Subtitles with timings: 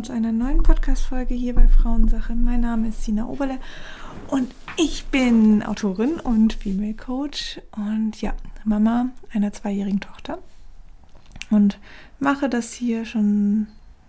[0.00, 2.34] willkommen zu einer neuen Podcast-Folge hier bei Frauensache.
[2.34, 3.58] Mein Name ist Sina Oberle
[4.28, 8.32] und ich bin Autorin und Female Coach und ja,
[8.64, 10.38] Mama einer zweijährigen Tochter
[11.50, 11.78] und
[12.18, 13.66] mache das hier schon,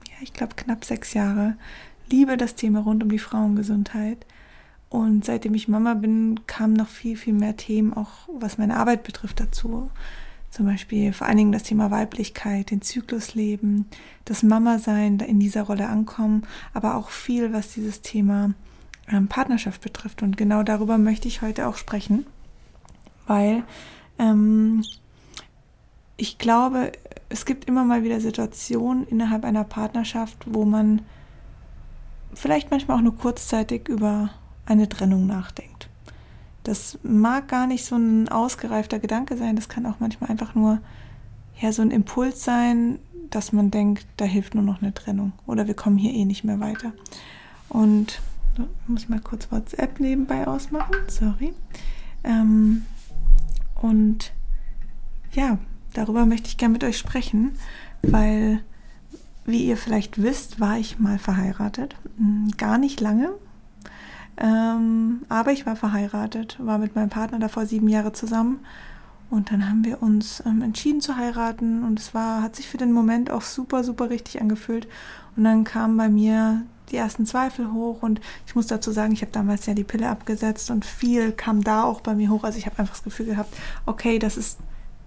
[0.08, 1.58] ja, ich glaube, knapp sechs Jahre.
[2.10, 4.26] Liebe das Thema rund um die Frauengesundheit.
[4.90, 9.04] Und seitdem ich Mama bin, kamen noch viel, viel mehr Themen, auch was meine Arbeit
[9.04, 9.92] betrifft, dazu.
[10.52, 13.86] Zum Beispiel vor allen Dingen das Thema Weiblichkeit, den Zyklusleben,
[14.26, 18.54] das Mama-Sein in dieser Rolle ankommen, aber auch viel, was dieses Thema
[19.10, 20.22] ähm, Partnerschaft betrifft.
[20.22, 22.26] Und genau darüber möchte ich heute auch sprechen,
[23.28, 23.64] weil
[24.20, 24.84] ähm,
[26.18, 26.92] ich glaube,
[27.30, 31.02] es gibt immer mal wieder Situationen innerhalb einer Partnerschaft, wo man
[32.34, 34.32] vielleicht manchmal auch nur kurzzeitig über
[34.66, 35.71] eine Trennung nachdenkt.
[36.64, 40.80] Das mag gar nicht so ein ausgereifter Gedanke sein, das kann auch manchmal einfach nur
[41.60, 45.68] ja, so ein Impuls sein, dass man denkt, da hilft nur noch eine Trennung oder
[45.68, 46.94] wir kommen hier eh nicht mehr weiter.
[47.70, 48.22] Und
[48.58, 51.54] ich muss mal kurz WhatsApp nebenbei ausmachen, sorry.
[52.24, 52.84] Ähm,
[53.82, 54.34] und
[55.32, 55.58] ja,
[55.94, 57.54] darüber möchte ich gerne mit euch sprechen,
[58.02, 58.62] weil,
[59.46, 61.96] wie ihr vielleicht wisst, war ich mal verheiratet.
[62.18, 63.32] Hm, gar nicht lange,
[64.38, 68.60] ähm, aber ich war verheiratet, war mit meinem Partner davor sieben Jahre zusammen.
[69.30, 72.78] Und dann haben wir uns ähm, entschieden zu heiraten und es war, hat sich für
[72.78, 74.88] den Moment auch super, super richtig angefühlt.
[75.38, 79.22] Und dann kamen bei mir die ersten Zweifel hoch und ich muss dazu sagen, ich
[79.22, 82.44] habe damals ja die Pille abgesetzt und viel kam da auch bei mir hoch.
[82.44, 83.56] Also ich habe einfach das Gefühl gehabt,
[83.86, 84.60] okay, das ist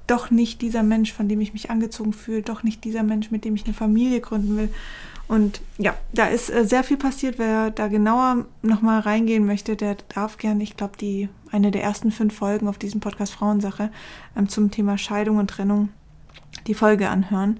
[0.06, 3.44] doch nicht dieser Mensch, von dem ich mich angezogen fühle, doch nicht dieser Mensch, mit
[3.44, 4.69] dem ich eine Familie gründen will.
[5.26, 7.38] Und ja, da ist äh, sehr viel passiert.
[7.38, 12.12] Wer da genauer nochmal reingehen möchte, der darf gerne, ich glaube, die eine der ersten
[12.12, 13.90] fünf Folgen auf diesem Podcast Frauensache
[14.36, 15.88] ähm, zum Thema Scheidung und Trennung
[16.66, 17.58] die Folge anhören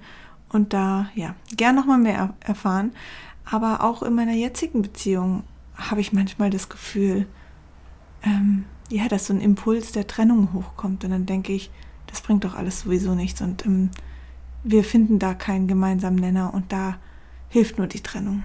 [0.49, 2.91] und da ja gern nochmal mehr erfahren.
[3.45, 5.43] Aber auch in meiner jetzigen Beziehung
[5.75, 7.27] habe ich manchmal das Gefühl,
[8.23, 11.03] ähm, ja, dass so ein Impuls der Trennung hochkommt.
[11.03, 11.71] Und dann denke ich,
[12.07, 13.41] das bringt doch alles sowieso nichts.
[13.41, 13.89] Und ähm,
[14.63, 16.53] wir finden da keinen gemeinsamen Nenner.
[16.53, 16.97] Und da
[17.49, 18.43] hilft nur die Trennung.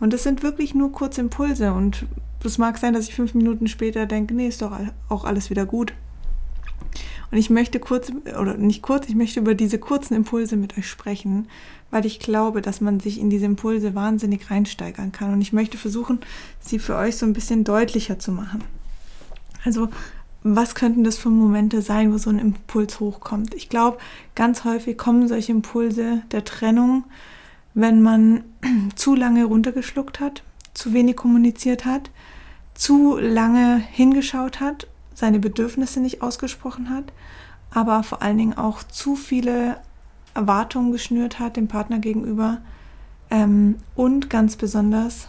[0.00, 2.06] Und es sind wirklich nur kurze Impulse und
[2.42, 4.72] es mag sein, dass ich fünf Minuten später denke, nee, ist doch
[5.08, 5.92] auch alles wieder gut.
[7.30, 10.88] Und ich möchte kurz, oder nicht kurz, ich möchte über diese kurzen Impulse mit euch
[10.88, 11.48] sprechen,
[11.90, 15.32] weil ich glaube, dass man sich in diese Impulse wahnsinnig reinsteigern kann.
[15.32, 16.20] Und ich möchte versuchen,
[16.60, 18.64] sie für euch so ein bisschen deutlicher zu machen.
[19.64, 19.88] Also,
[20.42, 23.54] was könnten das für Momente sein, wo so ein Impuls hochkommt?
[23.54, 23.98] Ich glaube,
[24.34, 27.04] ganz häufig kommen solche Impulse der Trennung
[27.74, 28.44] wenn man
[28.96, 30.42] zu lange runtergeschluckt hat,
[30.74, 32.10] zu wenig kommuniziert hat,
[32.74, 37.12] zu lange hingeschaut hat, seine Bedürfnisse nicht ausgesprochen hat,
[37.70, 39.78] aber vor allen Dingen auch zu viele
[40.34, 42.58] Erwartungen geschnürt hat dem Partner gegenüber
[43.30, 45.28] ähm, und ganz besonders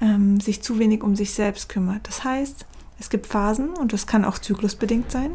[0.00, 2.06] ähm, sich zu wenig um sich selbst kümmert.
[2.06, 2.66] Das heißt,
[2.98, 5.32] es gibt Phasen, und das kann auch zyklusbedingt sein.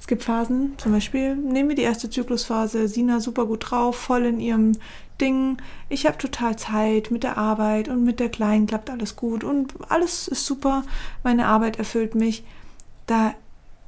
[0.00, 4.24] Es gibt Phasen, zum Beispiel nehmen wir die erste Zyklusphase, Sina super gut drauf, voll
[4.24, 4.72] in ihrem
[5.22, 5.56] Ding.
[5.88, 9.74] Ich habe total Zeit mit der Arbeit und mit der Kleinen klappt alles gut und
[9.88, 10.84] alles ist super.
[11.22, 12.44] Meine Arbeit erfüllt mich.
[13.06, 13.34] Da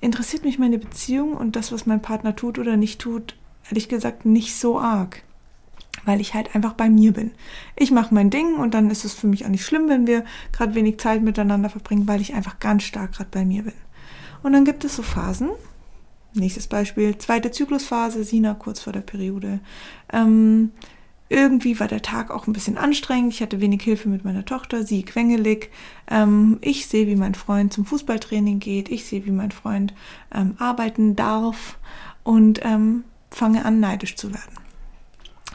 [0.01, 3.37] interessiert mich meine Beziehung und das, was mein Partner tut oder nicht tut,
[3.69, 5.23] ehrlich gesagt nicht so arg
[6.05, 7.31] weil ich halt einfach bei mir bin.
[7.77, 10.25] Ich mache mein Ding und dann ist es für mich auch nicht schlimm, wenn wir
[10.53, 13.73] gerade wenig Zeit miteinander verbringen, weil ich einfach ganz stark gerade bei mir bin.
[14.43, 15.51] Und dann gibt es so Phasen.
[16.35, 19.61] Nächstes Beispiel, zweite Zyklusphase, Sina kurz vor der Periode.
[20.13, 20.73] Ähm,
[21.29, 23.33] irgendwie war der Tag auch ein bisschen anstrengend.
[23.33, 25.71] Ich hatte wenig Hilfe mit meiner Tochter, sie quengelig.
[26.11, 28.91] Ähm, ich sehe, wie mein Freund zum Fußballtraining geht.
[28.91, 29.95] Ich sehe, wie mein Freund
[30.35, 31.79] ähm, arbeiten darf
[32.23, 34.65] und ähm, fange an, neidisch zu werden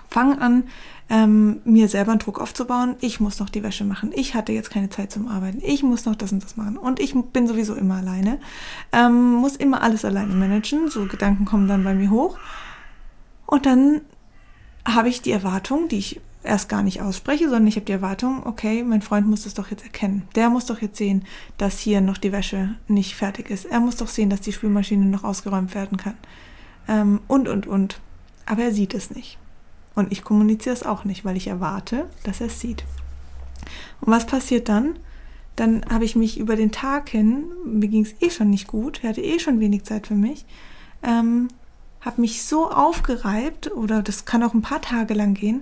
[0.09, 0.63] fange an,
[1.09, 2.95] ähm, mir selber einen Druck aufzubauen.
[2.99, 4.11] Ich muss noch die Wäsche machen.
[4.13, 5.59] Ich hatte jetzt keine Zeit zum Arbeiten.
[5.63, 6.77] Ich muss noch das und das machen.
[6.77, 8.39] Und ich bin sowieso immer alleine.
[8.91, 10.89] Ähm, muss immer alles alleine managen.
[10.89, 12.37] So Gedanken kommen dann bei mir hoch.
[13.45, 14.01] Und dann
[14.85, 18.45] habe ich die Erwartung, die ich erst gar nicht ausspreche, sondern ich habe die Erwartung,
[18.45, 20.27] okay, mein Freund muss das doch jetzt erkennen.
[20.35, 21.25] Der muss doch jetzt sehen,
[21.57, 23.65] dass hier noch die Wäsche nicht fertig ist.
[23.65, 26.17] Er muss doch sehen, dass die Spülmaschine noch ausgeräumt werden kann.
[26.87, 27.99] Ähm, und, und, und.
[28.45, 29.37] Aber er sieht es nicht.
[29.95, 32.85] Und ich kommuniziere es auch nicht, weil ich erwarte, dass er es sieht.
[33.99, 34.97] Und was passiert dann?
[35.55, 39.03] Dann habe ich mich über den Tag hin, mir ging es eh schon nicht gut,
[39.03, 40.45] er hatte eh schon wenig Zeit für mich,
[41.03, 41.49] ähm,
[42.01, 45.61] habe mich so aufgereibt, oder das kann auch ein paar Tage lang gehen,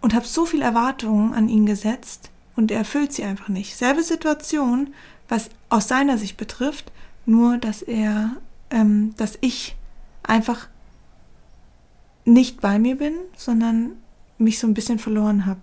[0.00, 3.76] und habe so viel Erwartungen an ihn gesetzt und er erfüllt sie einfach nicht.
[3.76, 4.94] Selbe Situation,
[5.28, 6.92] was aus seiner Sicht betrifft,
[7.26, 8.36] nur dass er,
[8.70, 9.76] ähm, dass ich
[10.22, 10.68] einfach
[12.24, 13.92] nicht bei mir bin, sondern
[14.38, 15.60] mich so ein bisschen verloren habe.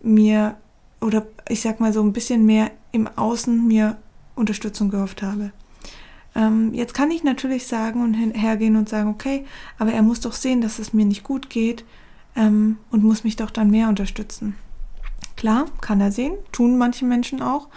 [0.00, 0.56] Mir,
[1.00, 3.96] oder ich sag mal so ein bisschen mehr im Außen mir
[4.34, 5.52] Unterstützung gehofft habe.
[6.38, 9.44] Ähm, jetzt kann ich natürlich sagen und hergehen und sagen, okay,
[9.76, 11.84] aber er muss doch sehen, dass es mir nicht gut geht
[12.36, 14.54] ähm, und muss mich doch dann mehr unterstützen.
[15.36, 17.68] Klar, kann er sehen, tun manche Menschen auch.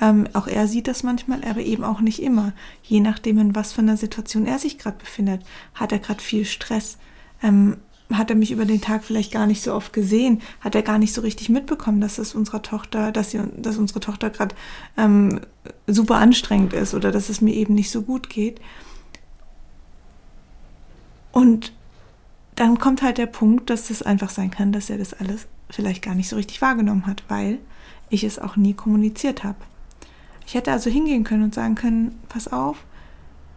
[0.00, 2.52] Ähm, auch er sieht das manchmal, aber eben auch nicht immer.
[2.82, 5.42] Je nachdem, in was für einer Situation er sich gerade befindet.
[5.74, 6.98] Hat er gerade viel Stress?
[7.42, 7.78] Ähm,
[8.12, 10.40] hat er mich über den Tag vielleicht gar nicht so oft gesehen?
[10.60, 14.00] Hat er gar nicht so richtig mitbekommen, dass es unserer Tochter, dass, sie, dass unsere
[14.00, 14.54] Tochter gerade
[14.96, 15.40] ähm,
[15.86, 18.60] super anstrengend ist oder dass es mir eben nicht so gut geht?
[21.32, 21.72] Und
[22.56, 26.02] dann kommt halt der Punkt, dass es einfach sein kann, dass er das alles vielleicht
[26.02, 27.58] gar nicht so richtig wahrgenommen hat, weil
[28.10, 29.58] ich es auch nie kommuniziert habe.
[30.46, 32.84] Ich hätte also hingehen können und sagen können, pass auf,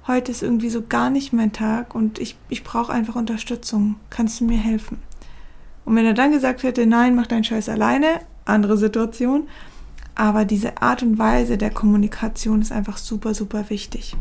[0.08, 3.96] heute ist irgendwie so gar nicht mein Tag und ich, ich brauche einfach Unterstützung.
[4.10, 5.00] Kannst du mir helfen?
[5.86, 9.48] Und wenn er dann gesagt hätte, nein, mach deinen Scheiß alleine, andere Situation.
[10.16, 14.16] Aber diese Art und Weise der Kommunikation ist einfach super, super wichtig.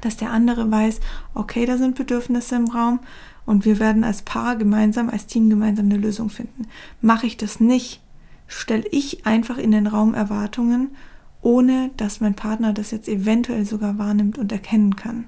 [0.00, 1.00] Dass der andere weiß,
[1.34, 3.00] okay, da sind Bedürfnisse im Raum
[3.46, 6.66] und wir werden als Paar gemeinsam, als Team gemeinsam eine Lösung finden.
[7.00, 8.02] Mache ich das nicht,
[8.46, 10.90] stelle ich einfach in den Raum Erwartungen,
[11.42, 15.26] ohne dass mein Partner das jetzt eventuell sogar wahrnimmt und erkennen kann.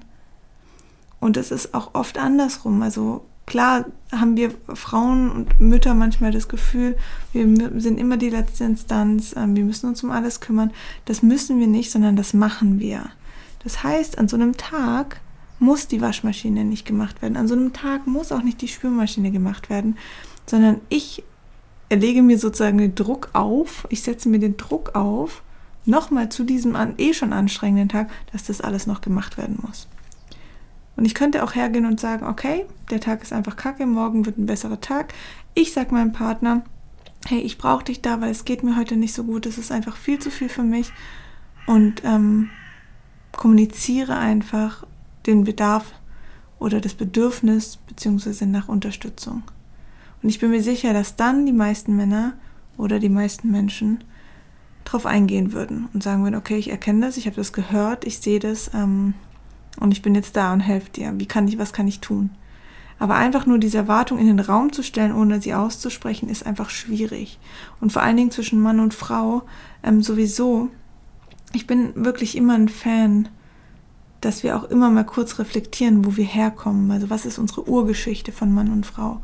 [1.19, 2.81] Und es ist auch oft andersrum.
[2.81, 6.97] Also klar haben wir Frauen und Mütter manchmal das Gefühl,
[7.33, 7.47] wir
[7.79, 10.71] sind immer die letzte Instanz, ähm, wir müssen uns um alles kümmern.
[11.05, 13.09] Das müssen wir nicht, sondern das machen wir.
[13.63, 15.19] Das heißt, an so einem Tag
[15.59, 17.35] muss die Waschmaschine nicht gemacht werden.
[17.35, 19.97] An so einem Tag muss auch nicht die Spülmaschine gemacht werden,
[20.45, 21.23] sondern ich
[21.89, 25.41] erlege mir sozusagen den Druck auf, ich setze mir den Druck auf,
[25.85, 29.87] nochmal zu diesem an, eh schon anstrengenden Tag, dass das alles noch gemacht werden muss.
[30.95, 34.37] Und ich könnte auch hergehen und sagen, okay, der Tag ist einfach kacke, morgen wird
[34.37, 35.13] ein besserer Tag.
[35.53, 36.63] Ich sage meinem Partner,
[37.25, 39.71] hey, ich brauche dich da, weil es geht mir heute nicht so gut, es ist
[39.71, 40.91] einfach viel zu viel für mich.
[41.67, 42.49] Und ähm,
[43.31, 44.85] kommuniziere einfach
[45.25, 45.93] den Bedarf
[46.59, 49.43] oder das Bedürfnis beziehungsweise nach Unterstützung.
[50.21, 52.33] Und ich bin mir sicher, dass dann die meisten Männer
[52.77, 54.03] oder die meisten Menschen
[54.85, 58.19] darauf eingehen würden und sagen würden, okay, ich erkenne das, ich habe das gehört, ich
[58.19, 59.13] sehe das ähm,
[59.79, 61.13] und ich bin jetzt da und helfe dir.
[61.17, 62.31] Wie kann ich, was kann ich tun?
[62.97, 66.69] Aber einfach nur diese Erwartung in den Raum zu stellen, ohne sie auszusprechen, ist einfach
[66.69, 67.39] schwierig.
[67.79, 69.43] Und vor allen Dingen zwischen Mann und Frau
[69.83, 70.69] ähm, sowieso.
[71.53, 73.29] Ich bin wirklich immer ein Fan
[74.21, 76.91] dass wir auch immer mal kurz reflektieren, wo wir herkommen.
[76.91, 79.21] Also was ist unsere Urgeschichte von Mann und Frau?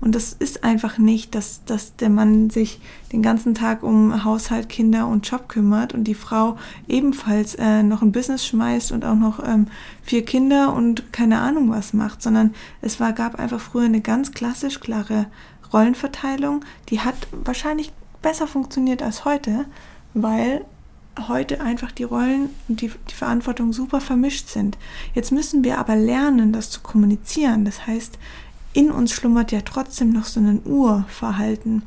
[0.00, 2.80] Und das ist einfach nicht, dass, dass der Mann sich
[3.12, 6.56] den ganzen Tag um Haushalt, Kinder und Job kümmert und die Frau
[6.86, 9.66] ebenfalls äh, noch ein Business schmeißt und auch noch ähm,
[10.02, 14.32] vier Kinder und keine Ahnung was macht, sondern es war, gab einfach früher eine ganz
[14.32, 15.26] klassisch klare
[15.72, 17.92] Rollenverteilung, die hat wahrscheinlich
[18.22, 19.66] besser funktioniert als heute,
[20.14, 20.64] weil
[21.26, 24.78] heute einfach die Rollen und die, die Verantwortung super vermischt sind.
[25.14, 27.64] Jetzt müssen wir aber lernen, das zu kommunizieren.
[27.64, 28.18] Das heißt,
[28.78, 31.82] in uns schlummert ja trotzdem noch so ein Urverhalten.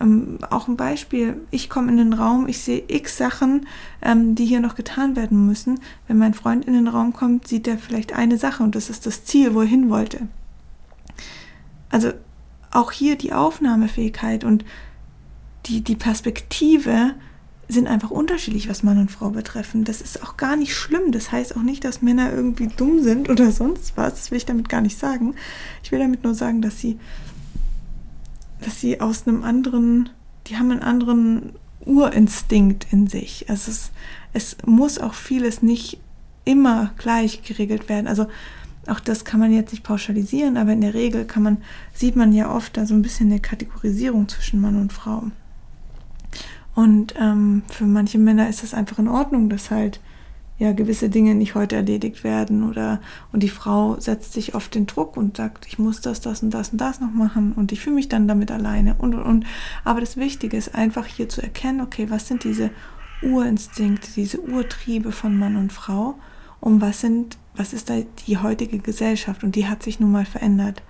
[0.00, 3.66] Ähm, auch ein Beispiel, ich komme in den Raum, ich sehe x Sachen,
[4.00, 5.80] ähm, die hier noch getan werden müssen.
[6.08, 9.04] Wenn mein Freund in den Raum kommt, sieht er vielleicht eine Sache und das ist
[9.04, 10.28] das Ziel, wo er hin wollte.
[11.90, 12.12] Also
[12.70, 14.64] auch hier die Aufnahmefähigkeit und
[15.66, 17.16] die, die Perspektive,
[17.70, 19.84] sind einfach unterschiedlich, was Mann und Frau betreffen.
[19.84, 21.12] Das ist auch gar nicht schlimm.
[21.12, 24.14] Das heißt auch nicht, dass Männer irgendwie dumm sind oder sonst was.
[24.14, 25.34] Das will ich damit gar nicht sagen.
[25.82, 26.98] Ich will damit nur sagen, dass sie,
[28.60, 30.10] dass sie aus einem anderen,
[30.46, 31.52] die haben einen anderen
[31.84, 33.46] Urinstinkt in sich.
[33.48, 33.90] Also es,
[34.32, 35.98] es muss auch vieles nicht
[36.44, 38.06] immer gleich geregelt werden.
[38.06, 38.26] Also
[38.86, 41.58] auch das kann man jetzt nicht pauschalisieren, aber in der Regel kann man,
[41.92, 45.24] sieht man ja oft da so ein bisschen eine Kategorisierung zwischen Mann und Frau.
[46.80, 50.00] Und ähm, für manche Männer ist das einfach in Ordnung, dass halt
[50.58, 54.86] ja gewisse Dinge nicht heute erledigt werden oder und die Frau setzt sich oft den
[54.86, 57.80] Druck und sagt, ich muss das, das und das und das noch machen und ich
[57.80, 59.46] fühle mich dann damit alleine und und und.
[59.84, 62.70] Aber das Wichtige ist einfach hier zu erkennen, okay, was sind diese
[63.20, 66.14] Urinstinkte, diese Urtriebe von Mann und Frau
[66.60, 67.96] und was sind, was ist da
[68.26, 70.82] die heutige Gesellschaft und die hat sich nun mal verändert.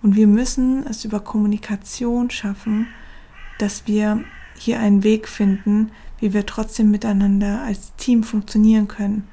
[0.00, 2.86] Und wir müssen es über Kommunikation schaffen,
[3.58, 4.24] dass wir
[4.58, 9.28] hier einen Weg finden, wie wir trotzdem miteinander als Team funktionieren können.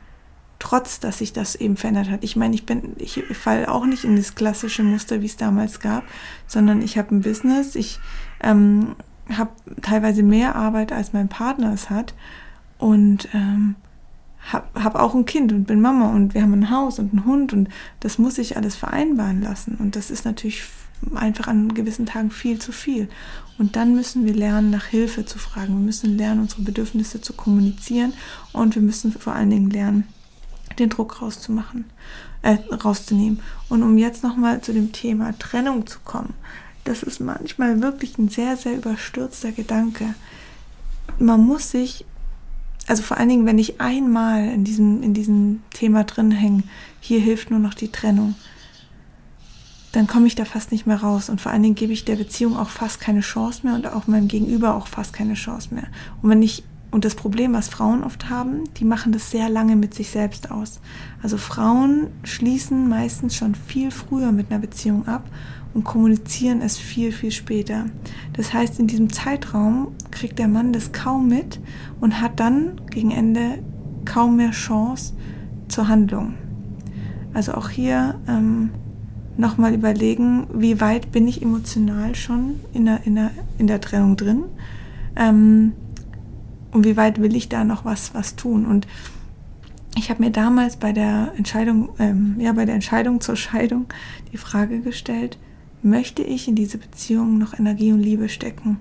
[0.60, 2.24] Trotz, dass sich das eben verändert hat.
[2.24, 5.80] Ich meine, ich bin, ich falle auch nicht in das klassische Muster, wie es damals
[5.80, 6.04] gab,
[6.46, 8.00] sondern ich habe ein Business, ich
[8.42, 8.96] ähm,
[9.36, 9.52] habe
[9.82, 12.14] teilweise mehr Arbeit, als mein Partner es hat
[12.78, 13.76] und ähm,
[14.52, 17.26] habe hab auch ein Kind und bin Mama und wir haben ein Haus und einen
[17.26, 19.78] Hund und das muss ich alles vereinbaren lassen.
[19.80, 20.64] Und das ist natürlich
[21.16, 23.08] einfach an gewissen Tagen viel zu viel.
[23.62, 25.76] Und dann müssen wir lernen, nach Hilfe zu fragen.
[25.76, 28.12] Wir müssen lernen, unsere Bedürfnisse zu kommunizieren
[28.54, 30.08] und wir müssen vor allen Dingen lernen,
[30.80, 31.86] den Druck rauszumachen,
[32.42, 33.40] äh, rauszunehmen.
[33.70, 36.34] Und um jetzt nochmal zu dem Thema Trennung zu kommen,
[36.86, 40.16] das ist manchmal wirklich ein sehr, sehr überstürzter Gedanke.
[41.20, 42.04] Man muss sich,
[42.88, 46.64] also vor allen Dingen, wenn ich einmal in diesem, in diesem Thema drin hänge,
[47.00, 48.34] hier hilft nur noch die Trennung,
[49.92, 51.30] dann komme ich da fast nicht mehr raus.
[51.30, 54.08] Und vor allen Dingen gebe ich der Beziehung auch fast keine Chance mehr und auch
[54.08, 55.88] meinem Gegenüber auch fast keine Chance mehr.
[56.22, 59.78] Und wenn ich und das Problem, was Frauen oft haben, die machen das sehr lange
[59.78, 60.82] mit sich selbst aus.
[61.24, 65.24] Also Frauen schließen meistens schon viel früher mit einer Beziehung ab
[65.74, 67.86] und kommunizieren es viel, viel später.
[68.34, 71.62] Das heißt, in diesem Zeitraum kriegt der Mann das kaum mit
[72.02, 73.64] und hat dann gegen Ende
[74.04, 75.14] kaum mehr Chance
[75.70, 76.34] zur Handlung.
[77.34, 78.72] Also auch hier ähm,
[79.38, 84.18] nochmal überlegen, wie weit bin ich emotional schon in der, in der, in der Trennung
[84.18, 84.44] drin.
[85.16, 85.74] Ähm,
[86.72, 88.66] und wie weit will ich da noch was, was tun?
[88.66, 88.88] Und
[89.98, 93.88] ich habe mir damals bei der Entscheidung, ähm, ja, bei der Entscheidung zur Scheidung
[94.32, 95.38] die Frage gestellt,
[95.84, 98.78] möchte ich in diese Beziehung noch Energie und Liebe stecken?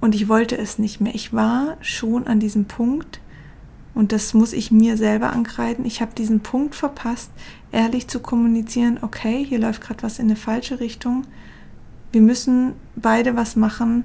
[0.00, 1.14] Und ich wollte es nicht mehr.
[1.14, 3.20] Ich war schon an diesem Punkt,
[3.96, 5.86] und das muss ich mir selber ankreiden.
[5.86, 7.30] Ich habe diesen Punkt verpasst,
[7.72, 11.22] ehrlich zu kommunizieren, okay, hier läuft gerade was in eine falsche Richtung.
[12.12, 14.04] Wir müssen beide was machen,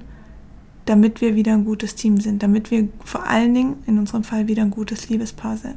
[0.86, 4.48] damit wir wieder ein gutes Team sind, damit wir vor allen Dingen in unserem Fall
[4.48, 5.76] wieder ein gutes Liebespaar sind.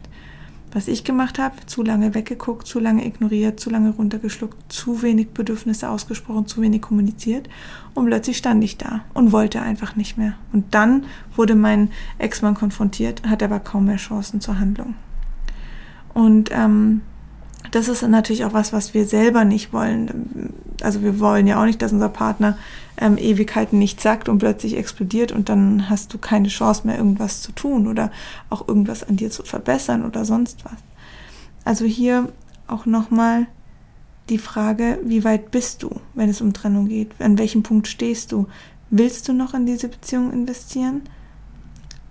[0.76, 5.30] Was ich gemacht habe, zu lange weggeguckt, zu lange ignoriert, zu lange runtergeschluckt, zu wenig
[5.30, 7.48] Bedürfnisse ausgesprochen, zu wenig kommuniziert
[7.94, 10.34] und plötzlich stand ich da und wollte einfach nicht mehr.
[10.52, 14.96] Und dann wurde mein Ex-Mann konfrontiert, hat aber kaum mehr Chancen zur Handlung.
[16.14, 17.04] Und ähm,
[17.76, 20.54] das ist natürlich auch was, was wir selber nicht wollen.
[20.82, 22.58] Also wir wollen ja auch nicht, dass unser Partner
[22.96, 27.42] ähm, Ewigkeiten nichts sagt und plötzlich explodiert und dann hast du keine Chance mehr, irgendwas
[27.42, 28.14] zu tun oder
[28.50, 30.78] auch irgendwas an dir zu verbessern oder sonst was.
[31.66, 32.30] Also hier
[32.68, 33.46] auch nochmal
[34.30, 37.12] die Frage, wie weit bist du, wenn es um Trennung geht?
[37.20, 38.48] An welchem Punkt stehst du?
[38.90, 41.02] Willst du noch in diese Beziehung investieren?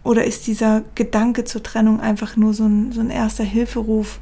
[0.03, 4.21] Oder ist dieser Gedanke zur Trennung einfach nur so ein, so ein erster Hilferuf,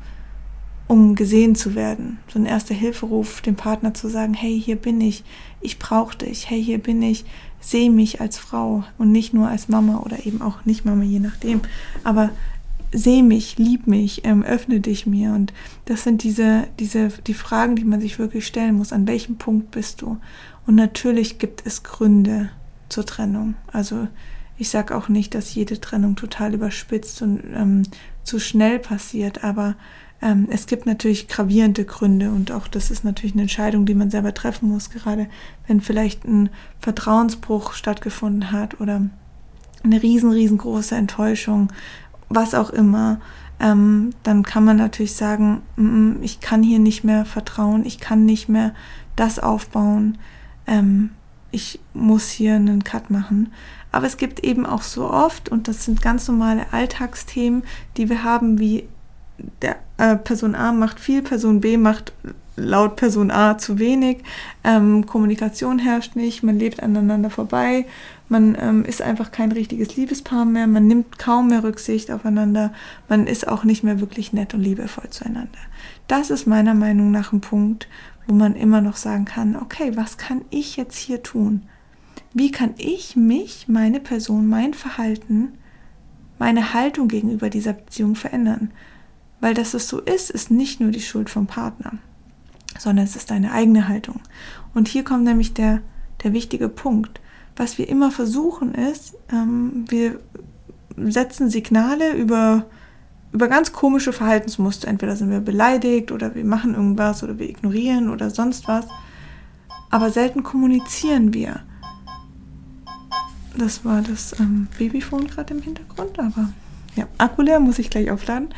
[0.92, 2.18] um gesehen zu werden.
[2.28, 5.24] So ein erster Hilferuf, dem Partner zu sagen, hey, hier bin ich,
[5.62, 7.24] ich brauche dich, hey, hier bin ich,
[7.60, 11.18] sehe mich als Frau und nicht nur als Mama oder eben auch nicht Mama, je
[11.18, 11.62] nachdem.
[12.04, 12.28] Aber
[12.92, 15.32] seh mich, lieb mich, ähm, öffne dich mir.
[15.32, 15.54] Und
[15.86, 18.92] das sind diese, diese, die Fragen, die man sich wirklich stellen muss.
[18.92, 20.18] An welchem Punkt bist du?
[20.66, 22.50] Und natürlich gibt es Gründe
[22.90, 23.54] zur Trennung.
[23.72, 24.08] Also
[24.58, 27.84] ich sage auch nicht, dass jede Trennung total überspitzt und ähm,
[28.24, 29.74] zu schnell passiert, aber
[30.22, 34.10] ähm, es gibt natürlich gravierende Gründe und auch das ist natürlich eine Entscheidung, die man
[34.10, 35.26] selber treffen muss, gerade
[35.66, 36.48] wenn vielleicht ein
[36.78, 39.02] Vertrauensbruch stattgefunden hat oder
[39.82, 41.72] eine riesen, riesengroße Enttäuschung,
[42.28, 43.20] was auch immer.
[43.58, 48.24] Ähm, dann kann man natürlich sagen, mm, ich kann hier nicht mehr vertrauen, ich kann
[48.24, 48.74] nicht mehr
[49.16, 50.18] das aufbauen,
[50.66, 51.10] ähm,
[51.50, 53.52] ich muss hier einen Cut machen.
[53.90, 57.62] Aber es gibt eben auch so oft, und das sind ganz normale Alltagsthemen,
[57.96, 58.88] die wir haben, wie
[59.60, 62.12] der äh, Person A macht viel, Person B macht
[62.56, 64.18] laut Person A zu wenig,
[64.64, 67.86] ähm, Kommunikation herrscht nicht, man lebt aneinander vorbei,
[68.28, 72.72] man ähm, ist einfach kein richtiges Liebespaar mehr, man nimmt kaum mehr Rücksicht aufeinander,
[73.08, 75.58] man ist auch nicht mehr wirklich nett und liebevoll zueinander.
[76.08, 77.88] Das ist meiner Meinung nach ein Punkt,
[78.26, 81.62] wo man immer noch sagen kann, okay, was kann ich jetzt hier tun?
[82.34, 85.54] Wie kann ich mich, meine Person, mein Verhalten,
[86.38, 88.70] meine Haltung gegenüber dieser Beziehung verändern?
[89.42, 91.94] Weil dass es so ist, ist nicht nur die Schuld vom Partner,
[92.78, 94.20] sondern es ist deine eigene Haltung.
[94.72, 95.82] Und hier kommt nämlich der,
[96.22, 97.20] der wichtige Punkt.
[97.56, 100.20] Was wir immer versuchen ist, ähm, wir
[100.96, 102.66] setzen Signale über,
[103.32, 104.86] über ganz komische Verhaltensmuster.
[104.86, 108.86] Entweder sind wir beleidigt oder wir machen irgendwas oder wir ignorieren oder sonst was.
[109.90, 111.64] Aber selten kommunizieren wir.
[113.58, 116.50] Das war das ähm, Babyphone gerade im Hintergrund, aber
[116.96, 118.48] ja, Akku leer, muss ich gleich aufladen.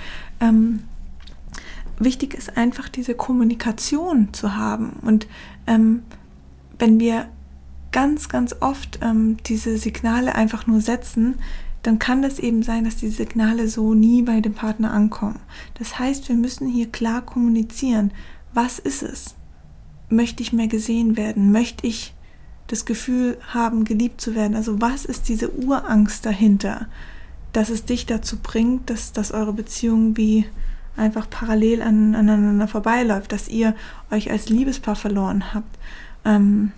[0.40, 0.84] Ähm,
[1.98, 4.94] wichtig ist einfach diese Kommunikation zu haben.
[5.02, 5.26] Und
[5.66, 6.02] ähm,
[6.78, 7.28] wenn wir
[7.92, 11.36] ganz, ganz oft ähm, diese Signale einfach nur setzen,
[11.84, 15.40] dann kann das eben sein, dass die Signale so nie bei dem Partner ankommen.
[15.74, 18.10] Das heißt, wir müssen hier klar kommunizieren.
[18.52, 19.34] Was ist es?
[20.08, 21.52] Möchte ich mehr gesehen werden?
[21.52, 22.14] Möchte ich
[22.66, 24.56] das Gefühl haben, geliebt zu werden?
[24.56, 26.88] Also was ist diese Urangst dahinter?
[27.54, 30.44] Dass es dich dazu bringt, dass, dass eure Beziehung wie
[30.96, 33.74] einfach parallel an, aneinander vorbeiläuft, dass ihr
[34.10, 35.78] euch als Liebespaar verloren habt
[36.24, 36.72] ähm,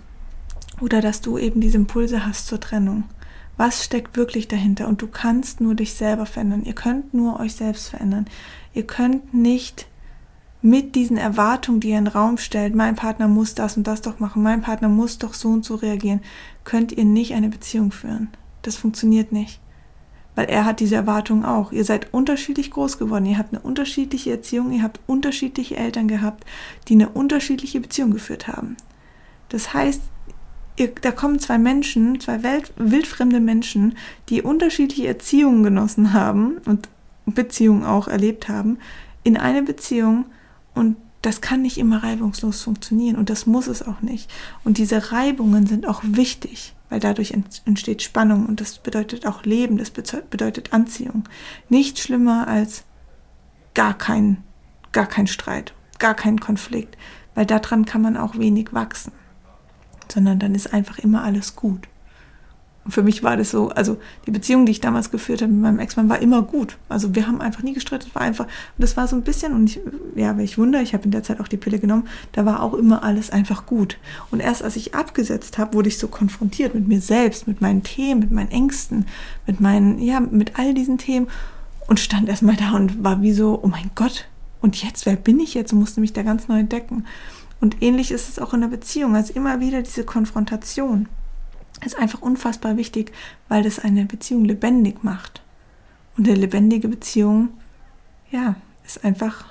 [0.79, 3.05] oder dass du eben diese Impulse hast zur Trennung.
[3.57, 4.87] Was steckt wirklich dahinter?
[4.87, 6.63] Und du kannst nur dich selber verändern.
[6.63, 8.27] Ihr könnt nur euch selbst verändern.
[8.75, 9.87] Ihr könnt nicht
[10.61, 14.01] mit diesen Erwartungen, die ihr in den Raum stellt, mein Partner muss das und das
[14.01, 16.21] doch machen, mein Partner muss doch so und so reagieren,
[16.65, 18.29] könnt ihr nicht eine Beziehung führen.
[18.61, 19.59] Das funktioniert nicht
[20.37, 21.71] weil er hat diese Erwartungen auch.
[21.71, 26.45] Ihr seid unterschiedlich groß geworden, ihr habt eine unterschiedliche Erziehung, ihr habt unterschiedliche Eltern gehabt,
[26.87, 28.77] die eine unterschiedliche Beziehung geführt haben.
[29.49, 29.99] Das heißt,
[30.75, 33.97] ihr, da kommen zwei Menschen, zwei Welt, wildfremde Menschen,
[34.29, 36.87] die unterschiedliche Erziehungen genossen haben und
[37.25, 38.77] Beziehungen auch erlebt haben,
[39.23, 40.25] in eine Beziehung
[40.75, 44.29] und das kann nicht immer reibungslos funktionieren und das muss es auch nicht.
[44.63, 47.31] Und diese Reibungen sind auch wichtig weil dadurch
[47.65, 51.23] entsteht Spannung und das bedeutet auch Leben, das bedeutet Anziehung.
[51.69, 52.83] Nicht schlimmer als
[53.73, 54.43] gar kein,
[54.91, 56.97] gar kein Streit, gar kein Konflikt,
[57.35, 59.11] weil daran kann man auch wenig wachsen,
[60.11, 61.87] sondern dann ist einfach immer alles gut.
[62.87, 65.61] Und für mich war das so, also die Beziehung, die ich damals geführt habe mit
[65.61, 66.77] meinem Ex-Mann, war immer gut.
[66.87, 69.65] Also wir haben einfach nie gestritten, war einfach, und das war so ein bisschen, und
[69.71, 69.81] ich,
[70.15, 72.73] ja, welch Wunder, ich habe in der Zeit auch die Pille genommen, da war auch
[72.73, 73.97] immer alles einfach gut.
[74.31, 77.83] Und erst als ich abgesetzt habe, wurde ich so konfrontiert mit mir selbst, mit meinen
[77.83, 79.05] Themen, mit meinen Ängsten,
[79.45, 81.27] mit meinen, ja, mit all diesen Themen
[81.87, 84.29] und stand erstmal da und war wie so, oh mein Gott,
[84.61, 85.73] und jetzt, wer bin ich jetzt?
[85.73, 87.05] Und musste mich da ganz neu entdecken.
[87.59, 91.09] Und ähnlich ist es auch in der Beziehung, also immer wieder diese Konfrontation
[91.85, 93.11] ist einfach unfassbar wichtig,
[93.47, 95.41] weil das eine Beziehung lebendig macht.
[96.17, 97.49] Und eine lebendige Beziehung,
[98.31, 99.45] ja, ist einfach,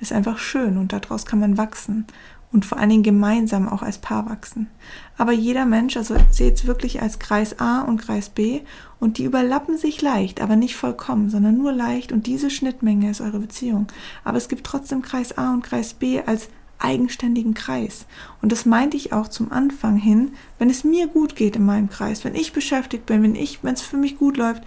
[0.00, 2.06] ist einfach schön und daraus kann man wachsen
[2.52, 4.68] und vor allen Dingen gemeinsam auch als Paar wachsen.
[5.16, 8.60] Aber jeder Mensch, also seht es wirklich als Kreis A und Kreis B
[9.00, 13.20] und die überlappen sich leicht, aber nicht vollkommen, sondern nur leicht und diese Schnittmenge ist
[13.20, 13.86] eure Beziehung.
[14.24, 16.48] Aber es gibt trotzdem Kreis A und Kreis B als
[16.82, 18.06] eigenständigen Kreis.
[18.40, 21.88] Und das meinte ich auch zum Anfang hin, wenn es mir gut geht in meinem
[21.88, 24.62] Kreis, wenn ich beschäftigt bin, wenn ich, wenn es für mich gut läuft,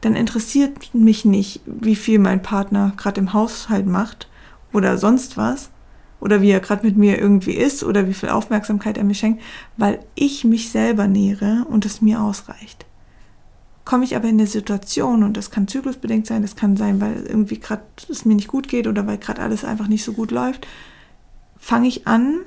[0.00, 4.28] dann interessiert mich nicht, wie viel mein Partner gerade im Haushalt macht
[4.72, 5.70] oder sonst was
[6.20, 9.42] oder wie er gerade mit mir irgendwie ist oder wie viel Aufmerksamkeit er mir schenkt,
[9.76, 12.86] weil ich mich selber nähere und es mir ausreicht.
[13.84, 17.24] Komme ich aber in eine Situation, und das kann zyklusbedingt sein, das kann sein, weil
[17.26, 20.30] irgendwie gerade es mir nicht gut geht oder weil gerade alles einfach nicht so gut
[20.30, 20.66] läuft,
[21.58, 22.40] fange ich an,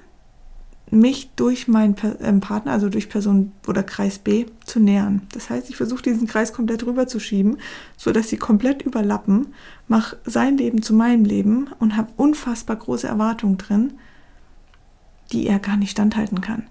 [0.91, 5.21] mich durch meinen ähm, Partner, also durch Person oder Kreis B, zu nähern.
[5.34, 7.58] Das heißt, ich versuche diesen Kreis komplett rüber zu schieben,
[7.95, 9.54] sodass sie komplett überlappen,
[9.88, 13.93] mache sein Leben zu meinem Leben und habe unfassbar große Erwartungen drin,
[15.32, 16.63] die er gar nicht standhalten kann.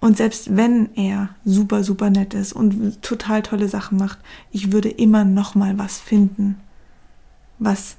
[0.00, 4.18] Und selbst wenn er super, super nett ist und total tolle Sachen macht,
[4.50, 6.60] ich würde immer noch mal was finden,
[7.58, 7.96] was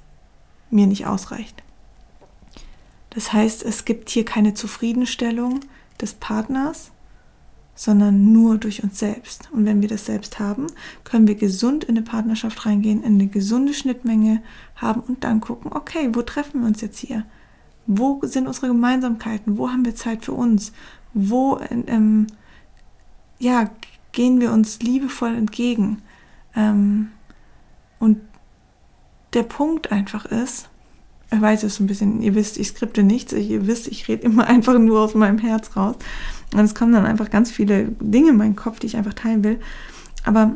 [0.70, 1.64] mir nicht ausreicht.
[3.18, 5.62] Das heißt, es gibt hier keine Zufriedenstellung
[6.00, 6.92] des Partners,
[7.74, 9.50] sondern nur durch uns selbst.
[9.52, 10.68] Und wenn wir das selbst haben,
[11.04, 14.44] können wir gesund in eine Partnerschaft reingehen, in eine gesunde Schnittmenge
[14.76, 17.26] haben und dann gucken, okay, wo treffen wir uns jetzt hier?
[17.88, 19.58] Wo sind unsere Gemeinsamkeiten?
[19.58, 20.72] Wo haben wir Zeit für uns?
[21.16, 22.28] Wo ähm,
[23.40, 23.72] ja,
[24.12, 26.04] gehen wir uns liebevoll entgegen?
[26.56, 27.14] Ähm,
[27.98, 28.20] und
[29.34, 30.70] der Punkt einfach ist,
[31.32, 34.48] ich weiß es ein bisschen, ihr wisst, ich skripte nichts, ihr wisst, ich rede immer
[34.48, 35.96] einfach nur aus meinem Herz raus.
[36.54, 39.44] Und es kommen dann einfach ganz viele Dinge in meinen Kopf, die ich einfach teilen
[39.44, 39.60] will.
[40.24, 40.56] Aber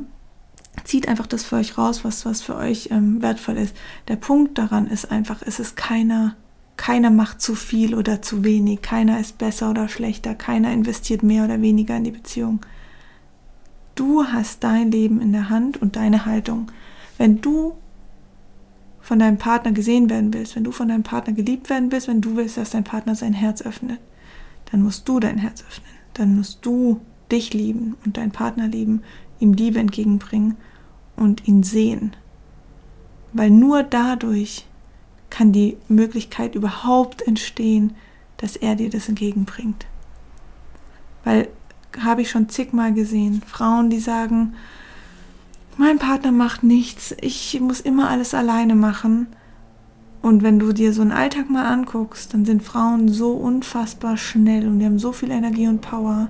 [0.85, 3.75] zieht einfach das für euch raus, was, was für euch ähm, wertvoll ist.
[4.07, 6.35] Der Punkt daran ist einfach, es ist keiner,
[6.77, 11.43] keiner macht zu viel oder zu wenig, keiner ist besser oder schlechter, keiner investiert mehr
[11.43, 12.61] oder weniger in die Beziehung.
[13.95, 16.71] Du hast dein Leben in der Hand und deine Haltung.
[17.17, 17.75] Wenn du
[19.11, 22.21] von deinem Partner gesehen werden willst, wenn du von deinem Partner geliebt werden willst, wenn
[22.21, 23.99] du willst, dass dein Partner sein Herz öffnet,
[24.71, 25.91] dann musst du dein Herz öffnen.
[26.13, 29.03] Dann musst du dich lieben und deinen Partner lieben,
[29.41, 30.55] ihm Liebe entgegenbringen
[31.17, 32.15] und ihn sehen.
[33.33, 34.65] Weil nur dadurch
[35.29, 37.97] kann die Möglichkeit überhaupt entstehen,
[38.37, 39.87] dass er dir das entgegenbringt.
[41.25, 41.49] Weil
[41.99, 44.53] habe ich schon zigmal gesehen, Frauen, die sagen,
[45.77, 49.27] mein Partner macht nichts, ich muss immer alles alleine machen.
[50.21, 54.67] Und wenn du dir so einen Alltag mal anguckst, dann sind Frauen so unfassbar schnell
[54.67, 56.27] und die haben so viel Energie und Power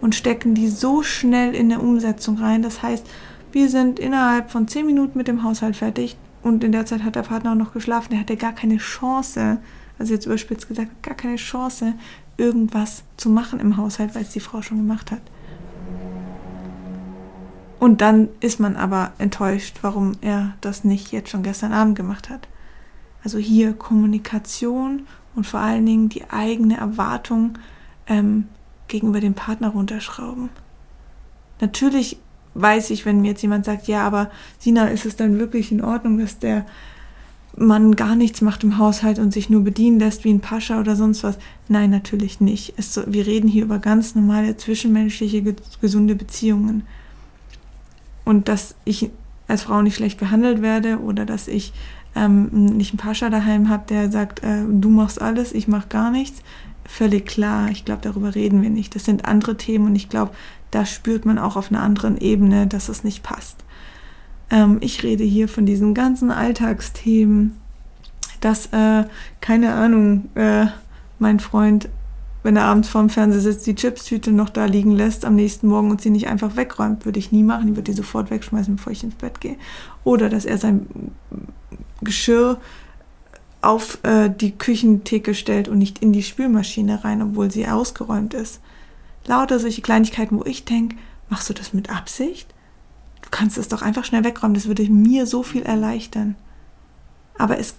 [0.00, 2.62] und stecken die so schnell in der Umsetzung rein.
[2.62, 3.06] Das heißt,
[3.52, 7.14] wir sind innerhalb von zehn Minuten mit dem Haushalt fertig und in der Zeit hat
[7.14, 8.10] der Partner auch noch geschlafen.
[8.10, 9.58] Der hatte gar keine Chance,
[9.98, 11.94] also jetzt überspitzt gesagt, gar keine Chance,
[12.36, 15.20] irgendwas zu machen im Haushalt, weil es die Frau schon gemacht hat.
[17.80, 22.28] Und dann ist man aber enttäuscht, warum er das nicht jetzt schon gestern Abend gemacht
[22.28, 22.46] hat.
[23.24, 27.58] Also hier Kommunikation und vor allen Dingen die eigene Erwartung
[28.06, 28.48] ähm,
[28.86, 30.50] gegenüber dem Partner runterschrauben.
[31.62, 32.18] Natürlich
[32.52, 35.82] weiß ich, wenn mir jetzt jemand sagt, ja, aber Sina, ist es dann wirklich in
[35.82, 36.66] Ordnung, dass der
[37.56, 40.96] Mann gar nichts macht im Haushalt und sich nur bedienen lässt wie ein Pascha oder
[40.96, 41.38] sonst was?
[41.68, 42.74] Nein, natürlich nicht.
[42.82, 46.86] So, wir reden hier über ganz normale zwischenmenschliche, gesunde Beziehungen.
[48.30, 49.10] Und dass ich
[49.48, 51.72] als Frau nicht schlecht behandelt werde oder dass ich
[52.14, 56.12] ähm, nicht einen Pascha daheim habe, der sagt, äh, du machst alles, ich mach gar
[56.12, 56.40] nichts,
[56.84, 57.70] völlig klar.
[57.72, 58.94] Ich glaube, darüber reden wir nicht.
[58.94, 60.30] Das sind andere Themen und ich glaube,
[60.70, 63.64] da spürt man auch auf einer anderen Ebene, dass es nicht passt.
[64.48, 67.56] Ähm, ich rede hier von diesen ganzen Alltagsthemen,
[68.40, 69.06] dass, äh,
[69.40, 70.66] keine Ahnung, äh,
[71.18, 71.88] mein Freund,
[72.42, 75.90] wenn er abends vorm Fernseher sitzt, die Chipstüte noch da liegen lässt am nächsten Morgen
[75.90, 77.68] und sie nicht einfach wegräumt, würde ich nie machen.
[77.68, 79.56] Ich würde die sofort wegschmeißen, bevor ich ins Bett gehe.
[80.04, 80.86] Oder dass er sein
[82.00, 82.58] Geschirr
[83.62, 88.60] auf äh, die Küchentheke stellt und nicht in die Spülmaschine rein, obwohl sie ausgeräumt ist.
[89.26, 90.96] Lauter solche Kleinigkeiten, wo ich denke,
[91.28, 92.54] machst du das mit Absicht?
[93.20, 96.36] Du kannst es doch einfach schnell wegräumen, das würde mir so viel erleichtern.
[97.36, 97.74] Aber es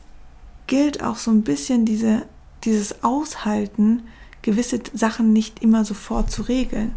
[0.67, 2.23] gilt auch so ein bisschen diese,
[2.63, 4.03] dieses Aushalten,
[4.41, 6.95] gewisse Sachen nicht immer sofort zu regeln.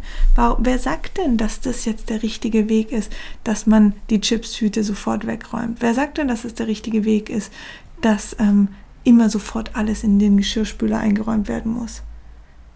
[0.58, 3.12] Wer sagt denn, dass das jetzt der richtige Weg ist,
[3.44, 5.78] dass man die Chipstüte sofort wegräumt?
[5.80, 7.52] Wer sagt denn, dass es der richtige Weg ist,
[8.00, 8.68] dass ähm,
[9.04, 12.02] immer sofort alles in den Geschirrspüler eingeräumt werden muss?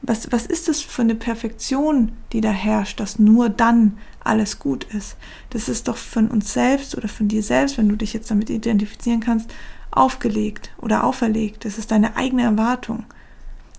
[0.03, 4.85] Was, was ist das für eine Perfektion, die da herrscht, dass nur dann alles gut
[4.85, 5.17] ist?
[5.51, 8.49] Das ist doch von uns selbst oder von dir selbst, wenn du dich jetzt damit
[8.49, 9.51] identifizieren kannst,
[9.91, 11.65] aufgelegt oder auferlegt.
[11.65, 13.05] Das ist deine eigene Erwartung.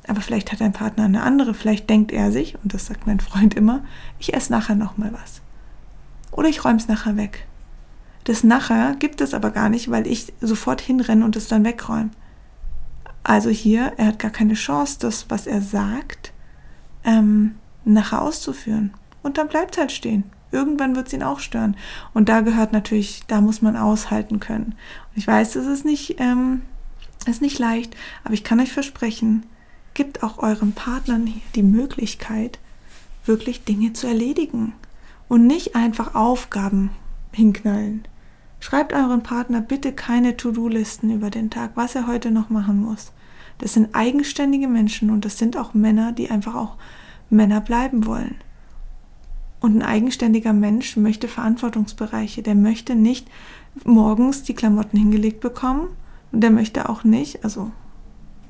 [0.10, 3.20] Aber vielleicht hat dein Partner eine andere, vielleicht denkt er sich, und das sagt mein
[3.20, 3.84] Freund immer,
[4.18, 5.42] ich esse nachher nochmal was.
[6.32, 7.46] Oder ich räume es nachher weg.
[8.24, 12.10] Das nachher gibt es aber gar nicht, weil ich sofort hinrenne und es dann wegräume.
[13.24, 16.34] Also hier, er hat gar keine Chance, das, was er sagt,
[17.04, 17.54] ähm,
[17.86, 18.96] nachher auszuführen.
[19.22, 20.24] Und dann bleibt es halt stehen.
[20.52, 21.78] Irgendwann wird es ihn auch stören.
[22.16, 24.74] Und da gehört natürlich, da muss man aushalten können.
[25.12, 26.64] Und ich weiß, das ist nicht, ähm,
[27.28, 29.46] ist nicht leicht, aber ich kann euch versprechen,
[30.00, 32.58] gibt auch euren Partnern die Möglichkeit,
[33.26, 34.72] wirklich Dinge zu erledigen
[35.28, 36.92] und nicht einfach Aufgaben
[37.34, 38.06] hinknallen.
[38.62, 43.12] Schreibt euren Partner bitte keine To-Do-Listen über den Tag, was er heute noch machen muss.
[43.58, 46.78] Das sind eigenständige Menschen und das sind auch Männer, die einfach auch
[47.30, 48.36] Männer bleiben wollen.
[49.60, 52.42] Und ein eigenständiger Mensch möchte Verantwortungsbereiche.
[52.42, 53.28] Der möchte nicht
[53.84, 55.90] morgens die Klamotten hingelegt bekommen
[56.32, 57.70] und der möchte auch nicht, also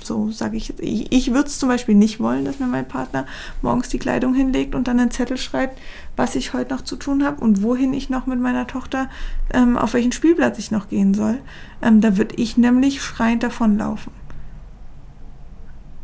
[0.03, 2.87] so sage ich jetzt, ich, ich würde es zum Beispiel nicht wollen, dass mir mein
[2.87, 3.25] Partner
[3.61, 5.79] morgens die Kleidung hinlegt und dann einen Zettel schreibt,
[6.15, 9.09] was ich heute noch zu tun habe und wohin ich noch mit meiner Tochter,
[9.53, 11.39] ähm, auf welchen Spielplatz ich noch gehen soll.
[11.81, 14.13] Ähm, da würde ich nämlich schreiend davonlaufen.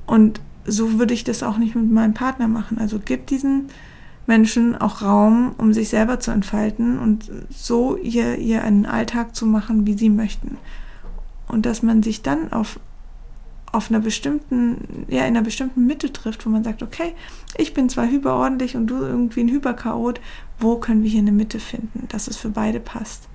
[0.05, 2.77] Und so würde ich das auch nicht mit meinem Partner machen.
[2.79, 3.69] Also gib diesen
[4.27, 9.45] Menschen auch Raum, um sich selber zu entfalten und so ihr, ihr einen Alltag zu
[9.45, 10.57] machen, wie sie möchten.
[11.47, 12.79] Und dass man sich dann auf
[13.75, 17.13] auf einer bestimmten, ja, in einer bestimmten Mitte trifft, wo man sagt, okay,
[17.57, 20.21] ich bin zwar hyperordentlich und du irgendwie ein Hyperchaot,
[20.59, 23.27] wo können wir hier eine Mitte finden, dass es für beide passt?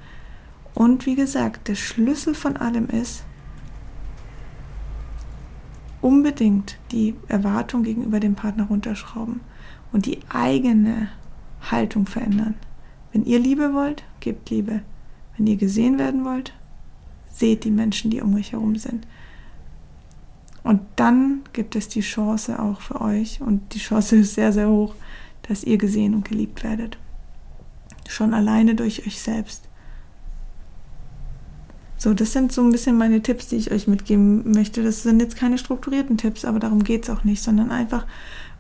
[0.74, 3.24] Und wie gesagt, der Schlüssel von allem ist,
[6.00, 9.40] unbedingt die Erwartung gegenüber dem Partner runterschrauben
[9.92, 11.08] und die eigene
[11.70, 12.54] Haltung verändern.
[13.12, 14.80] Wenn ihr Liebe wollt, gebt Liebe.
[15.36, 16.54] Wenn ihr gesehen werden wollt,
[17.30, 19.06] seht die Menschen, die um euch herum sind.
[20.62, 24.68] Und dann gibt es die Chance auch für euch und die Chance ist sehr, sehr
[24.68, 24.94] hoch,
[25.42, 26.98] dass ihr gesehen und geliebt werdet.
[28.08, 29.62] Schon alleine durch euch selbst.
[31.96, 34.82] So, das sind so ein bisschen meine Tipps, die ich euch mitgeben möchte.
[34.82, 38.06] Das sind jetzt keine strukturierten Tipps, aber darum geht es auch nicht, sondern einfach,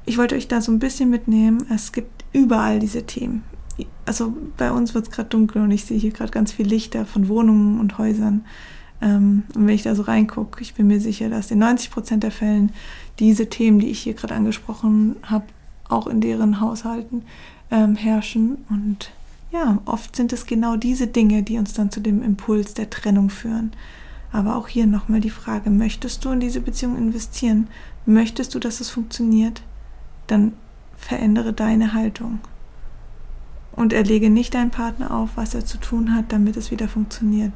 [0.04, 1.66] ich wollte euch da so ein bisschen mitnehmen.
[1.70, 3.42] Es gibt überall diese Themen.
[4.04, 7.06] Also bei uns wird es gerade dunkel und ich sehe hier gerade ganz viel Lichter
[7.06, 8.44] von Wohnungen und Häusern.
[9.02, 12.22] Ähm, und wenn ich da so reingucke, ich bin mir sicher, dass in 90 Prozent
[12.22, 12.72] der Fällen
[13.18, 15.46] diese Themen, die ich hier gerade angesprochen habe,
[15.88, 17.22] auch in deren Haushalten
[17.70, 18.58] ähm, herrschen.
[18.68, 19.10] Und
[19.50, 23.30] ja, oft sind es genau diese Dinge, die uns dann zu dem Impuls der Trennung
[23.30, 23.72] führen.
[24.32, 27.66] Aber auch hier nochmal die Frage, möchtest du in diese Beziehung investieren?
[28.06, 29.62] Möchtest du, dass es funktioniert?
[30.28, 30.52] Dann
[30.96, 32.38] verändere deine Haltung.
[33.72, 37.52] Und erlege nicht deinen Partner auf, was er zu tun hat, damit es wieder funktioniert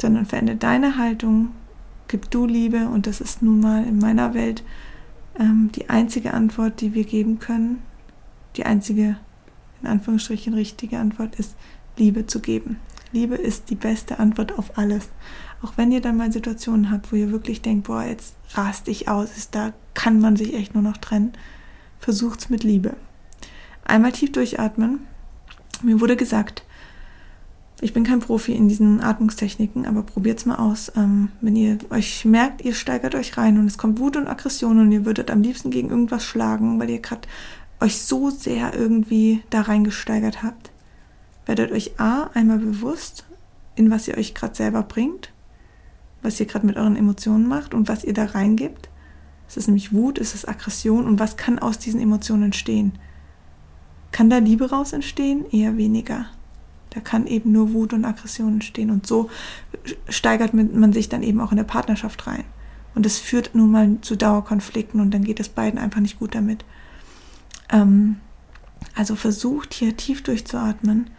[0.00, 1.50] sondern verändere deine Haltung,
[2.08, 4.62] gib du Liebe und das ist nun mal in meiner Welt
[5.38, 7.82] ähm, die einzige Antwort, die wir geben können,
[8.56, 9.16] die einzige
[9.82, 11.54] in Anführungsstrichen richtige Antwort ist,
[11.96, 12.78] Liebe zu geben.
[13.12, 15.08] Liebe ist die beste Antwort auf alles.
[15.62, 19.08] Auch wenn ihr dann mal Situationen habt, wo ihr wirklich denkt, boah, jetzt rast ich
[19.08, 21.32] aus, ist, da kann man sich echt nur noch trennen,
[21.98, 22.94] versucht's mit Liebe.
[23.84, 25.00] Einmal tief durchatmen.
[25.82, 26.64] Mir wurde gesagt,
[27.80, 30.90] ich bin kein Profi in diesen Atmungstechniken, aber probiert's mal aus.
[30.96, 34.80] Ähm, wenn ihr euch merkt, ihr steigert euch rein und es kommt Wut und Aggression
[34.80, 37.28] und ihr würdet am liebsten gegen irgendwas schlagen, weil ihr gerade
[37.80, 40.72] euch so sehr irgendwie da reingesteigert habt,
[41.46, 43.24] werdet euch A einmal bewusst,
[43.76, 45.32] in was ihr euch gerade selber bringt,
[46.20, 48.88] was ihr gerade mit euren Emotionen macht und was ihr da reingibt.
[49.48, 52.92] Es ist nämlich Wut, es ist Aggression und was kann aus diesen Emotionen entstehen?
[54.10, 55.46] Kann da Liebe raus entstehen?
[55.52, 56.26] Eher weniger.
[56.90, 58.90] Da kann eben nur Wut und Aggression entstehen.
[58.90, 59.30] Und so
[60.08, 62.44] steigert man sich dann eben auch in der Partnerschaft rein.
[62.94, 66.34] Und es führt nun mal zu Dauerkonflikten und dann geht es beiden einfach nicht gut
[66.34, 66.64] damit.
[67.70, 68.16] Ähm,
[68.94, 71.10] also versucht hier tief durchzuatmen,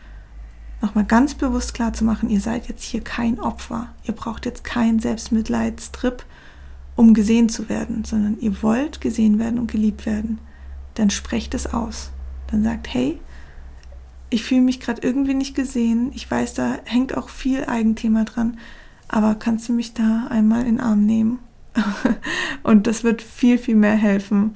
[0.82, 3.94] nochmal ganz bewusst klar zu machen, ihr seid jetzt hier kein Opfer.
[4.04, 6.26] Ihr braucht jetzt keinen Selbstmitleidstrip,
[6.96, 10.40] um gesehen zu werden, sondern ihr wollt gesehen werden und geliebt werden.
[10.96, 12.12] Dann sprecht es aus.
[12.48, 13.20] Dann sagt, hey,
[14.30, 16.12] ich fühle mich gerade irgendwie nicht gesehen.
[16.14, 18.58] Ich weiß, da hängt auch viel Eigenthema dran.
[19.08, 21.40] Aber kannst du mich da einmal in den Arm nehmen?
[22.64, 24.56] und das wird viel, viel mehr helfen,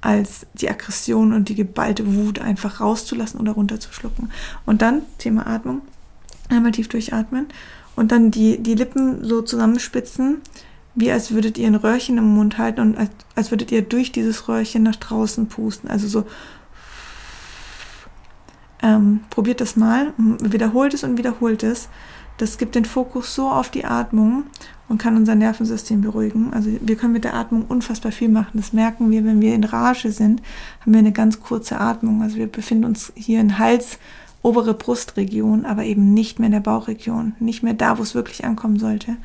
[0.00, 4.30] als die Aggression und die geballte Wut einfach rauszulassen oder runterzuschlucken.
[4.66, 5.80] Und dann, Thema Atmung,
[6.50, 7.46] einmal tief durchatmen
[7.96, 10.42] und dann die, die Lippen so zusammenspitzen,
[10.94, 14.12] wie als würdet ihr ein Röhrchen im Mund halten und als, als würdet ihr durch
[14.12, 15.88] dieses Röhrchen nach draußen pusten.
[15.88, 16.26] Also so
[18.84, 21.88] ähm, probiert das mal, wiederholt es und wiederholt es.
[22.36, 24.44] Das gibt den Fokus so auf die Atmung
[24.88, 26.52] und kann unser Nervensystem beruhigen.
[26.52, 28.50] Also wir können mit der Atmung unfassbar viel machen.
[28.54, 30.42] Das merken wir, wenn wir in Rage sind,
[30.80, 32.22] haben wir eine ganz kurze Atmung.
[32.22, 33.98] Also wir befinden uns hier in Hals,
[34.42, 38.44] obere Brustregion, aber eben nicht mehr in der Bauchregion, nicht mehr da, wo es wirklich
[38.44, 39.16] ankommen sollte.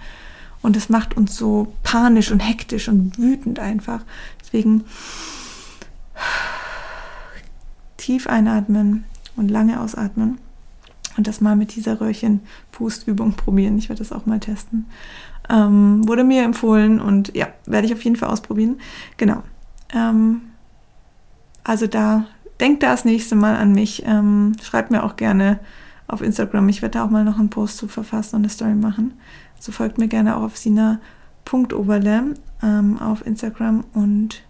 [0.62, 4.02] Und das macht uns so panisch und hektisch und wütend einfach.
[4.42, 4.86] Deswegen
[7.98, 9.04] tief einatmen,
[9.40, 10.38] und lange ausatmen
[11.18, 13.78] und das mal mit dieser Röhrchen-Pustübung probieren.
[13.78, 14.86] Ich werde das auch mal testen.
[15.50, 18.80] Ähm, wurde mir empfohlen und ja, werde ich auf jeden Fall ausprobieren.
[19.18, 19.42] Genau.
[19.94, 20.42] Ähm,
[21.64, 22.26] also da,
[22.60, 24.04] denkt da das nächste Mal an mich.
[24.06, 25.60] Ähm, schreibt mir auch gerne
[26.08, 26.70] auf Instagram.
[26.70, 29.14] Ich werde da auch mal noch einen Post zu verfassen und eine Story machen.
[29.60, 34.42] So folgt mir gerne auch auf sina.oberle ähm, auf Instagram und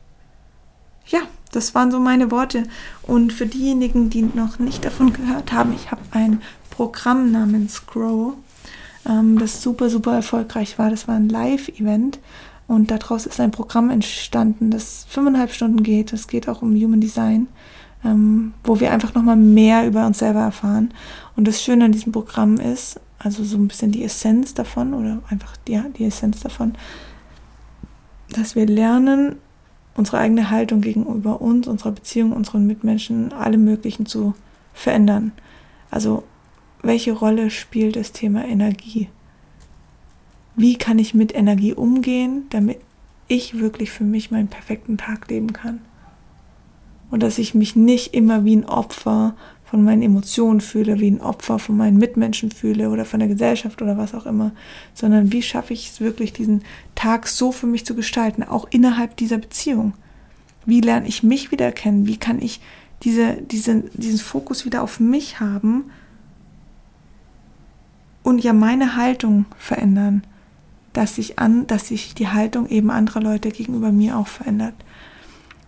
[1.05, 2.63] ja, das waren so meine Worte.
[3.03, 8.35] Und für diejenigen, die noch nicht davon gehört haben, ich habe ein Programm namens Grow,
[9.07, 10.89] ähm, das super, super erfolgreich war.
[10.89, 12.19] Das war ein Live-Event.
[12.67, 16.13] Und daraus ist ein Programm entstanden, das fünfeinhalb Stunden geht.
[16.13, 17.47] Es geht auch um Human Design,
[18.05, 20.93] ähm, wo wir einfach nochmal mehr über uns selber erfahren.
[21.35, 25.19] Und das Schöne an diesem Programm ist, also so ein bisschen die Essenz davon oder
[25.29, 26.75] einfach ja, die Essenz davon,
[28.29, 29.37] dass wir lernen,
[29.95, 34.33] unsere eigene Haltung gegenüber uns, unserer Beziehung, unseren Mitmenschen, allem Möglichen zu
[34.73, 35.31] verändern.
[35.91, 36.23] Also,
[36.81, 39.09] welche Rolle spielt das Thema Energie?
[40.55, 42.79] Wie kann ich mit Energie umgehen, damit
[43.27, 45.81] ich wirklich für mich meinen perfekten Tag leben kann?
[47.11, 49.35] Und dass ich mich nicht immer wie ein Opfer
[49.69, 53.81] von meinen Emotionen fühle, wie ein Opfer von meinen Mitmenschen fühle oder von der Gesellschaft
[53.83, 54.51] oder was auch immer,
[54.95, 56.63] sondern wie schaffe ich es wirklich, diesen
[56.95, 59.93] Tag so für mich zu gestalten, auch innerhalb dieser Beziehung.
[60.65, 62.07] Wie lerne ich mich wieder kennen?
[62.07, 62.61] Wie kann ich
[63.03, 65.91] diese, diese, diesen Fokus wieder auf mich haben
[68.23, 70.23] und ja meine Haltung verändern,
[70.93, 74.73] dass sich an, dass sich die Haltung eben anderer Leute gegenüber mir auch verändert.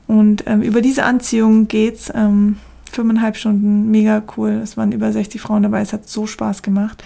[0.08, 2.12] Und ähm, über diese Anziehung geht's.
[2.16, 2.58] Ähm,
[2.96, 4.62] fünfeinhalb Stunden, mega cool.
[4.64, 7.04] Es waren über 60 Frauen dabei, es hat so Spaß gemacht.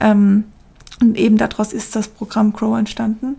[0.00, 0.44] Ähm,
[1.00, 3.36] und eben daraus ist das Programm Crow entstanden.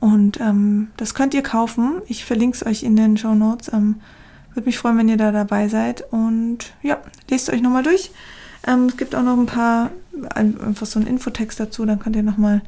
[0.00, 2.02] Und ähm, das könnt ihr kaufen.
[2.08, 3.72] Ich verlinke es euch in den Show Notes.
[3.72, 3.96] Ähm,
[4.52, 6.04] Würde mich freuen, wenn ihr da dabei seid.
[6.12, 6.98] Und ja,
[7.30, 8.10] lest euch nochmal durch.
[8.66, 9.90] Ähm, es gibt auch noch ein paar,
[10.28, 11.86] einfach so einen Infotext dazu.
[11.86, 12.62] Dann könnt ihr nochmal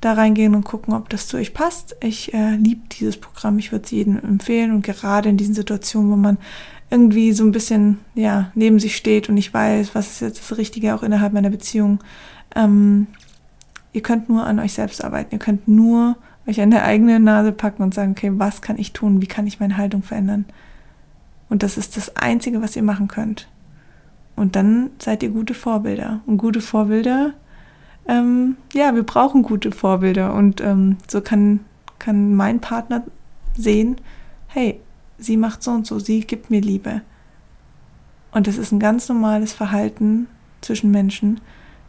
[0.00, 1.94] da reingehen und gucken, ob das zu euch passt.
[2.00, 3.58] Ich äh, liebe dieses Programm.
[3.58, 4.72] Ich würde es jedem empfehlen.
[4.72, 6.38] Und gerade in diesen Situationen, wo man
[6.92, 10.58] irgendwie so ein bisschen ja neben sich steht und ich weiß, was ist jetzt das
[10.58, 12.00] Richtige auch innerhalb meiner Beziehung.
[12.54, 13.06] Ähm,
[13.94, 15.34] ihr könnt nur an euch selbst arbeiten.
[15.34, 18.92] Ihr könnt nur euch an der eigenen Nase packen und sagen, okay, was kann ich
[18.92, 19.22] tun?
[19.22, 20.44] Wie kann ich meine Haltung verändern?
[21.48, 23.48] Und das ist das Einzige, was ihr machen könnt.
[24.36, 26.20] Und dann seid ihr gute Vorbilder.
[26.26, 27.32] Und gute Vorbilder,
[28.06, 30.34] ähm, ja, wir brauchen gute Vorbilder.
[30.34, 31.60] Und ähm, so kann,
[31.98, 33.02] kann mein Partner
[33.56, 33.96] sehen,
[34.48, 34.80] hey,
[35.18, 37.02] sie macht so und so, sie gibt mir Liebe.
[38.32, 40.26] Und das ist ein ganz normales Verhalten
[40.60, 41.40] zwischen Menschen.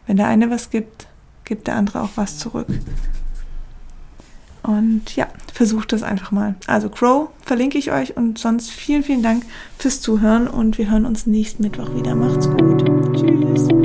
[0.06, 1.06] Wenn der eine was gibt,
[1.44, 2.68] gibt der andere auch was zurück.
[4.62, 6.54] Und ja, versucht das einfach mal.
[6.66, 9.44] Also Crow verlinke ich euch und sonst vielen, vielen Dank
[9.78, 12.14] fürs Zuhören und wir hören uns nächsten Mittwoch wieder.
[12.14, 13.83] Macht's gut.